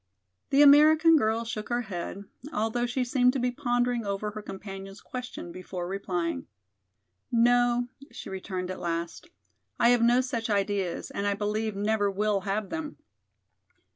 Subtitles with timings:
[0.49, 4.99] The American girl shook her head, although she seemed to be pondering over her companion's
[4.99, 6.47] question before replying.
[7.31, 9.29] "No," she returned at last.
[9.79, 12.97] "I have no such ideas and I believe never will have them.